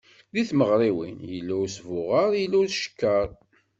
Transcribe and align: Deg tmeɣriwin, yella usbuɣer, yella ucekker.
Deg 0.33 0.45
tmeɣriwin, 0.49 1.17
yella 1.31 1.55
usbuɣer, 1.63 2.29
yella 2.41 2.57
ucekker. 2.63 3.27